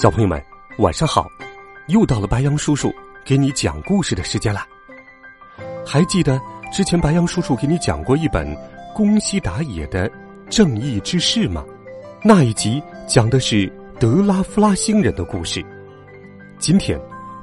[0.00, 0.42] 小朋友们，
[0.78, 1.30] 晚上好！
[1.88, 2.90] 又到了白羊叔叔
[3.22, 4.66] 给你讲故事的时间了。
[5.86, 6.40] 还记得
[6.72, 8.48] 之前白羊叔叔给你讲过一本
[8.94, 10.08] 宫西达也的
[10.48, 11.62] 《正义之士》吗？
[12.24, 15.62] 那一集讲的是德拉夫拉星人的故事。
[16.58, 16.98] 今天，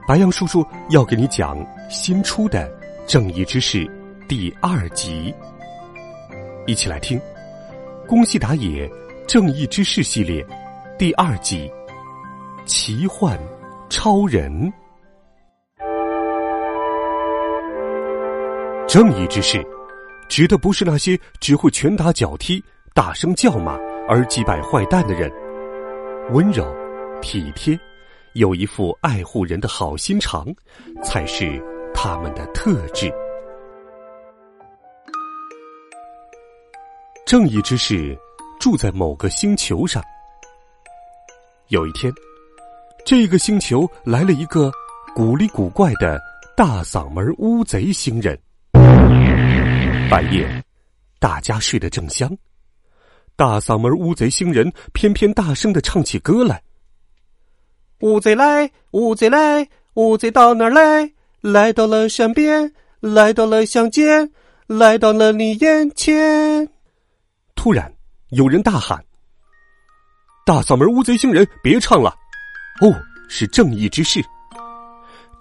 [0.07, 2.67] 白羊叔叔要给你讲新出的
[3.05, 3.85] 《正义之士》
[4.27, 5.31] 第二集。
[6.65, 7.20] 一起来听
[8.07, 8.91] 《宫西达也
[9.27, 10.43] 正义之士》系列
[10.98, 11.71] 第二集。
[12.68, 13.40] 奇幻
[13.90, 14.51] 超人，
[18.90, 19.65] 正义之士，
[20.27, 22.62] 指的不是那些只会拳打脚踢、
[22.93, 23.77] 大声叫骂
[24.10, 25.32] 而击败坏蛋的人。
[26.32, 26.70] 温柔、
[27.21, 27.79] 体贴，
[28.34, 30.45] 有一副爱护人的好心肠，
[31.01, 33.10] 才是他们的特质。
[37.26, 38.18] 正义之士
[38.60, 40.04] 住在某个星球上，
[41.70, 42.12] 有一天。
[43.08, 44.70] 这个星球来了一个
[45.16, 46.20] 古里古怪的
[46.58, 48.38] 大嗓门乌贼星人。
[50.12, 50.62] 半夜，
[51.18, 52.30] 大家睡得正香，
[53.38, 56.62] 大嗓门乌贼星人偏偏大声的唱起歌来
[58.04, 61.10] ：“乌贼来，乌贼来，乌贼到哪儿来？
[61.40, 64.30] 来到了山边，来到了乡间，
[64.66, 66.68] 来到了你眼前。”
[67.56, 67.90] 突然，
[68.31, 69.02] 有人大喊
[70.46, 72.13] ：“大嗓门乌贼星人，别唱了！”
[72.81, 72.94] 哦，
[73.28, 74.22] 是正义之士。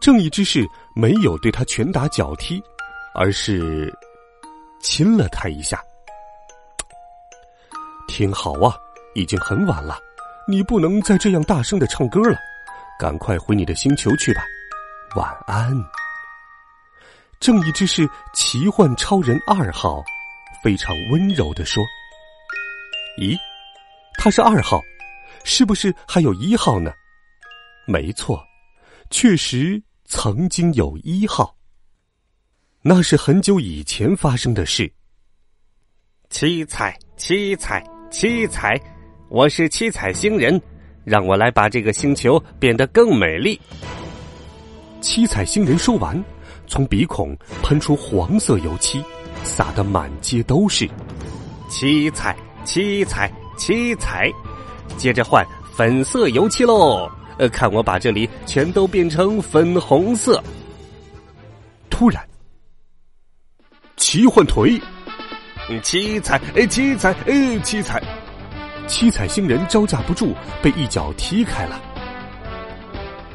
[0.00, 2.62] 正义之士没有对他拳打脚踢，
[3.14, 3.92] 而是
[4.80, 5.80] 亲了他一下。
[8.08, 8.74] 听好啊，
[9.14, 9.98] 已经很晚了，
[10.48, 12.38] 你不能再这样大声的唱歌了，
[12.98, 14.42] 赶快回你的星球去吧，
[15.16, 15.72] 晚安。
[17.40, 20.02] 正义之士奇幻超人二号
[20.62, 21.84] 非常温柔的说
[23.20, 23.36] ：“咦，
[24.18, 24.80] 他是二号，
[25.44, 26.90] 是不是还有一号呢？”
[27.86, 28.44] 没错，
[29.10, 31.56] 确实曾经有一号。
[32.82, 34.92] 那是很久以前发生的事。
[36.28, 38.76] 七彩，七彩，七彩，
[39.28, 40.60] 我是七彩星人，
[41.04, 43.60] 让我来把这个星球变得更美丽。
[45.00, 46.20] 七彩星人说完，
[46.66, 49.00] 从鼻孔喷出黄色油漆，
[49.44, 50.90] 撒得满街都是。
[51.68, 54.28] 七彩，七彩，七彩，
[54.96, 57.08] 接着换粉色油漆喽。
[57.38, 60.42] 呃，看我把这里全都变成粉红色！
[61.90, 62.26] 突然，
[63.96, 64.80] 奇幻腿，
[65.82, 68.02] 七彩，哎，七彩，哎，七彩，
[68.86, 71.80] 七彩星人招架不住，被一脚踢开了。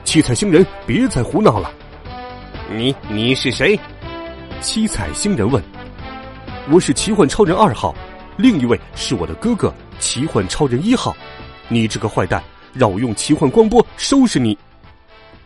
[0.03, 1.71] 七彩星人，别再胡闹了！
[2.71, 3.79] 你你是谁？
[4.61, 5.63] 七彩星人问。
[6.71, 7.95] 我是奇幻超人二号，
[8.37, 11.15] 另一位是我的哥哥奇幻超人一号。
[11.67, 12.41] 你这个坏蛋！
[12.73, 14.57] 让我用奇幻光波收拾你！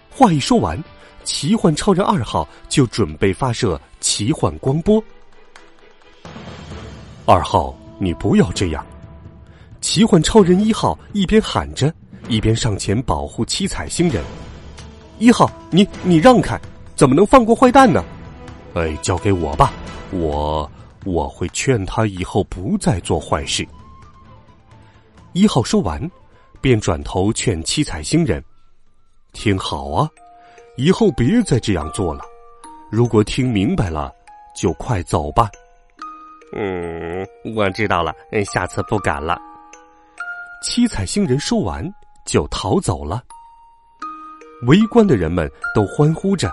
[0.09, 0.81] 话一说完，
[1.23, 5.03] 奇幻超人二号就准备发射奇幻光波。
[7.25, 8.85] 二号，你不要这样！
[9.81, 11.93] 奇幻超人一号一边喊着，
[12.27, 14.23] 一边上前保护七彩星人。
[15.19, 16.59] 一号，你你让开，
[16.95, 18.03] 怎么能放过坏蛋呢？
[18.73, 19.73] 哎，交给我吧，
[20.11, 20.69] 我
[21.03, 23.67] 我会劝他以后不再做坏事。
[25.33, 26.09] 一号说完。
[26.65, 28.43] 便转头劝七彩星人
[29.33, 30.09] ：“听好啊，
[30.77, 32.21] 以后别再这样做了。
[32.89, 34.11] 如果听明白了，
[34.59, 35.47] 就快走吧。
[36.57, 37.23] ”“嗯，
[37.55, 38.11] 我知道了，
[38.51, 39.39] 下次不敢了。”
[40.65, 41.87] 七彩星人说完
[42.25, 43.21] 就逃走了。
[44.65, 46.51] 围观的人们都欢呼着：“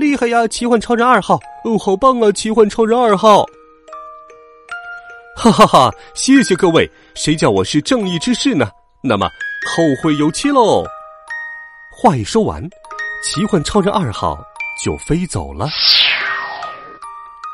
[0.00, 1.38] 厉害呀，奇幻超人二号！
[1.62, 3.46] 哦，好棒啊，奇幻超人二号！”
[5.38, 5.94] 哈哈哈！
[6.14, 8.68] 谢谢各位，谁叫我是正义之士呢？
[9.06, 9.28] 那么
[9.66, 10.82] 后会有期喽！
[11.90, 12.66] 话一说完，
[13.22, 14.42] 奇幻超人二号
[14.82, 15.68] 就飞走了。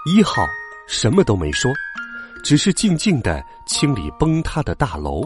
[0.06, 0.46] 一号
[0.86, 1.68] 什么都没说，
[2.44, 5.24] 只是静静的清理崩塌的大楼。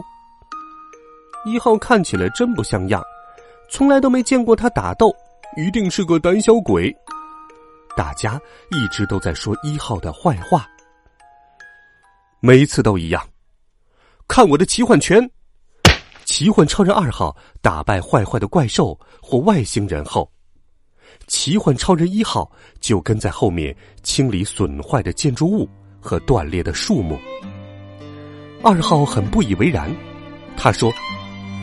[1.45, 3.03] 一号看起来真不像样，
[3.69, 5.15] 从来都没见过他打斗，
[5.55, 6.91] 一定是个胆小鬼。
[7.95, 8.41] 大家
[8.71, 10.67] 一直都在说一号的坏话，
[12.39, 13.23] 每次都一样。
[14.27, 15.29] 看我的奇幻拳！
[16.25, 20.29] 奇幻超人二号打败坏坏的怪兽或外星人后，
[21.27, 22.51] 奇幻超人一号
[22.81, 25.69] 就跟在后面清理损坏的建筑物
[26.01, 27.17] 和断裂的树木。
[28.63, 29.89] 二号很不以为然，
[30.57, 30.91] 他说：“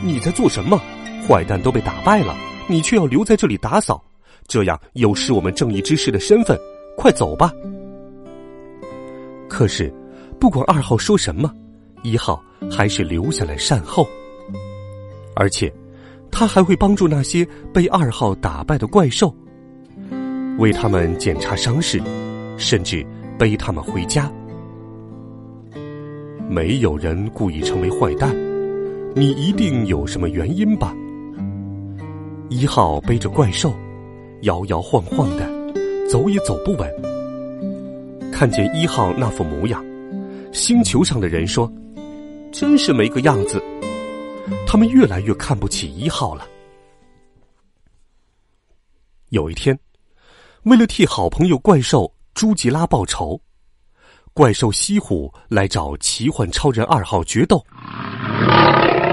[0.01, 0.81] 你在做什么？
[1.27, 2.35] 坏蛋都被打败了，
[2.69, 4.03] 你却要留在这里打扫，
[4.47, 6.57] 这样有失我们正义之士的身份。
[6.97, 7.53] 快走吧！”
[9.51, 9.93] 可是，
[10.39, 11.53] 不管二号说什么，
[12.05, 14.09] 一号还是留下来善后。
[15.35, 15.73] 而且，
[16.31, 19.35] 他还会帮助那些被二号打败的怪兽，
[20.59, 22.01] 为他们检查伤势，
[22.57, 23.05] 甚至
[23.39, 24.31] 背他们回家。
[26.49, 28.35] 没有人故意成为坏蛋，
[29.15, 30.95] 你一定有什么原因吧？
[32.51, 33.73] 一号背着怪兽，
[34.43, 35.49] 摇摇晃晃的，
[36.09, 36.91] 走也走不稳。
[38.31, 39.83] 看见一号那副模样，
[40.53, 41.73] 星球上的人说
[42.53, 43.63] ：“真是没个样子。”
[44.73, 46.49] 他们越来越看不起一号了。
[49.29, 49.79] 有一天，
[50.63, 53.39] 为了替好朋友怪兽朱吉拉报仇，
[54.33, 57.63] 怪兽西虎来找奇幻超人二号决斗。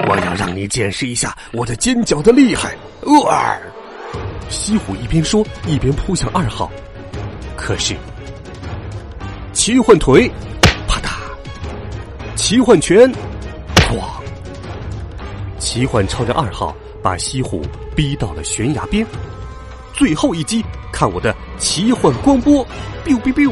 [0.08, 2.74] 我要让你见识一下我的尖角的厉害！
[3.02, 3.60] 呃，
[4.50, 6.72] 西虎一边说一边扑向二号，
[7.58, 7.98] 可是
[9.52, 10.32] 奇幻腿，
[10.88, 11.20] 啪嗒，
[12.38, 13.12] 奇幻拳，
[13.76, 14.19] 哐。
[15.60, 17.62] 奇幻超人二号把西虎
[17.96, 19.06] 逼到了悬崖边，
[19.94, 22.66] 最后一击，看我的奇幻光波
[23.06, 23.52] ！biu biu biu，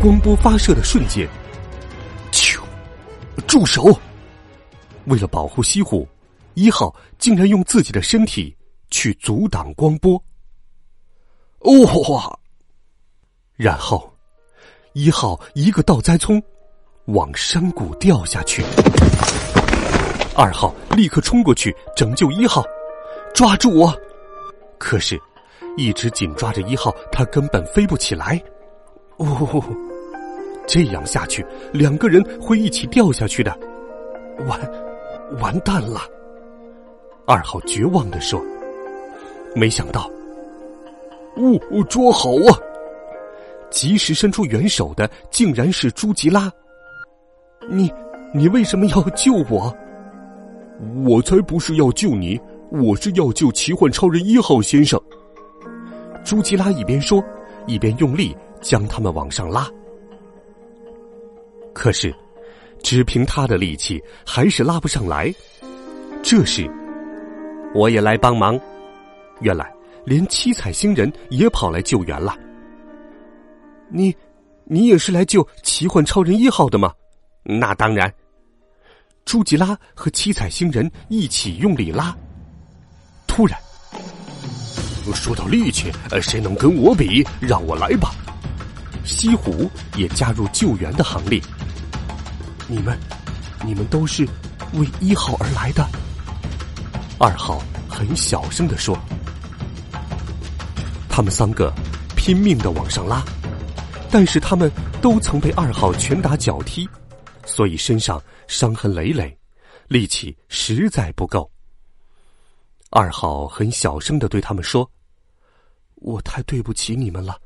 [0.00, 1.28] 光波发射的瞬间，
[2.30, 2.60] 啾！
[3.46, 3.98] 住手！
[5.06, 6.08] 为了保护西虎，
[6.54, 8.56] 一号竟然用自己的身体
[8.90, 10.22] 去阻挡光波。
[11.60, 12.38] 哇！
[13.56, 14.12] 然后，
[14.92, 16.40] 一号一个倒栽葱，
[17.06, 18.64] 往山谷掉下去。
[20.36, 22.62] 二号立刻冲过去拯救一号，
[23.34, 23.90] 抓住我！
[24.76, 25.18] 可是，
[25.78, 28.38] 一直紧抓着一号，他根本飞不起来。
[29.16, 29.64] 哦，
[30.66, 33.58] 这样下去，两个人会一起掉下去的，
[34.46, 34.60] 完，
[35.40, 36.02] 完蛋了！
[37.26, 38.38] 二号绝望的说。
[39.54, 40.02] 没想到，
[41.36, 42.52] 哦，捉好啊！
[43.70, 46.52] 及时伸出援手的竟然是朱吉拉。
[47.70, 47.90] 你，
[48.34, 49.74] 你为什么要救我？
[51.04, 52.40] 我才不是要救你，
[52.70, 55.00] 我是要救奇幻超人一号先生。
[56.24, 57.24] 朱吉拉一边说，
[57.66, 59.68] 一边用力将他们往上拉。
[61.72, 62.14] 可是，
[62.82, 65.32] 只凭他的力气还是拉不上来。
[66.22, 66.68] 这时，
[67.74, 68.58] 我也来帮忙。
[69.40, 69.72] 原来，
[70.04, 72.36] 连七彩星人也跑来救援了。
[73.88, 74.14] 你，
[74.64, 76.92] 你也是来救奇幻超人一号的吗？
[77.44, 78.12] 那当然。
[79.26, 82.16] 朱吉拉和七彩星人一起用力拉，
[83.26, 83.58] 突然，
[85.12, 85.90] 说到力气，
[86.22, 87.26] 谁能跟我比？
[87.40, 88.14] 让我来吧！
[89.04, 91.42] 西虎也加入救援的行列。
[92.68, 92.96] 你们，
[93.64, 94.24] 你们都是
[94.74, 95.84] 为一号而来的。
[97.18, 98.96] 二号很小声的说
[101.10, 101.74] ：“他们三个
[102.14, 103.24] 拼命的往上拉，
[104.08, 104.70] 但是他们
[105.02, 106.88] 都曾被二号拳打脚踢，
[107.46, 109.36] 所以身上。”伤痕累累，
[109.88, 111.50] 力气实在不够。
[112.90, 114.88] 二号很小声的对他们说
[115.96, 117.36] ：“我太对不起你们了，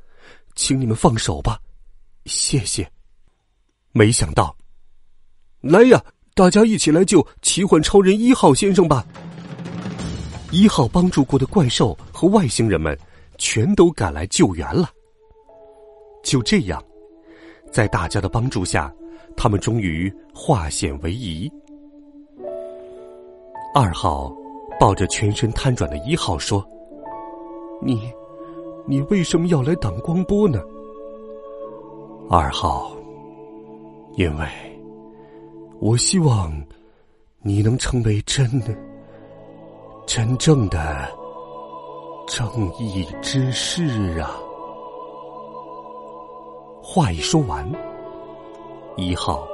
[0.53, 1.59] 请你们放手吧，
[2.25, 2.87] 谢谢。”
[3.93, 4.55] 没想到，
[5.59, 5.99] 来呀，
[6.35, 9.03] 大家一起来救奇幻超人一号先生吧！
[10.51, 12.95] 一号帮助过的怪兽和外星人们
[13.39, 14.87] 全都赶来救援了。
[16.23, 16.79] 就这样，
[17.71, 18.93] 在大家的帮助下。
[19.35, 21.51] 他们终于化险为夷。
[23.73, 24.33] 二号
[24.79, 26.65] 抱着全身瘫软的一号说
[27.81, 28.11] ：“你，
[28.85, 30.61] 你为什么要来挡光波呢？”
[32.29, 32.95] 二号，
[34.15, 34.47] 因为
[35.79, 36.51] 我希望
[37.41, 38.75] 你能成为真的、
[40.05, 41.09] 真正的
[42.27, 42.47] 正
[42.77, 44.31] 义之士啊！
[46.81, 47.90] 话一说完。
[48.95, 49.47] 一号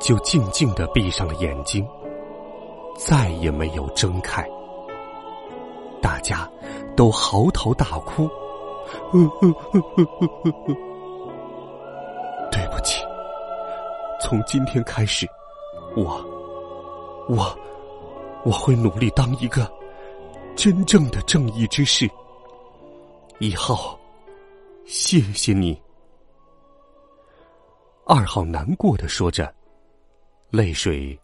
[0.00, 1.86] 就静静的闭上了眼睛，
[2.96, 4.48] 再也没有睁开。
[6.00, 6.50] 大家
[6.96, 8.28] 都嚎啕大哭。
[12.52, 13.02] 对不起，
[14.20, 15.26] 从今天开始，
[15.96, 16.24] 我，
[17.28, 17.56] 我，
[18.44, 19.70] 我会努力当一个
[20.54, 22.08] 真正的正义之士。
[23.40, 23.98] 一号，
[24.84, 25.83] 谢谢你。
[28.06, 29.50] 二号难过的说着，
[30.50, 31.18] 泪水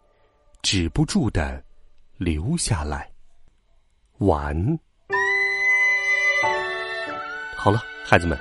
[0.63, 1.63] 止不住的
[2.17, 3.07] 流下来。
[4.17, 4.79] 晚。
[7.55, 8.35] 好了，孩子们，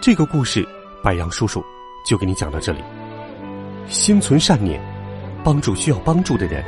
[0.00, 0.66] 这个故事
[1.00, 1.62] 白杨叔叔
[2.04, 2.80] 就给你讲到这里。
[3.86, 4.80] 心存善念，
[5.44, 6.64] 帮助需要帮助的人，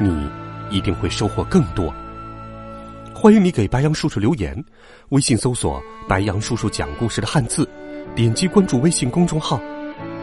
[0.00, 0.26] 你
[0.74, 1.92] 一定会收获更多。
[3.14, 4.56] 欢迎你给白杨叔叔留言，
[5.10, 7.68] 微信搜索“白杨叔叔讲故事”的汉字，
[8.16, 9.60] 点击关注微信公众号，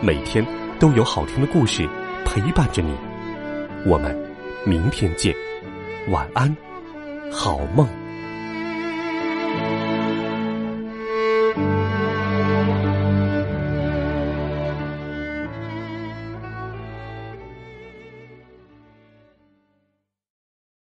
[0.01, 0.45] 每天
[0.79, 1.87] 都有好听的故事
[2.25, 2.95] 陪伴着你。
[3.85, 4.17] 我们
[4.65, 5.35] 明天见，
[6.09, 6.55] 晚安，
[7.31, 7.98] 好梦。